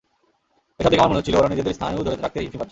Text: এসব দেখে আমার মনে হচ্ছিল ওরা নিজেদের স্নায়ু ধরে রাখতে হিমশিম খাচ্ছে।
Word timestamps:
এসব 0.79 0.89
দেখে 0.89 1.01
আমার 1.01 1.11
মনে 1.11 1.19
হচ্ছিল 1.19 1.35
ওরা 1.35 1.49
নিজেদের 1.49 1.75
স্নায়ু 1.77 2.01
ধরে 2.03 2.17
রাখতে 2.17 2.37
হিমশিম 2.39 2.59
খাচ্ছে। 2.59 2.69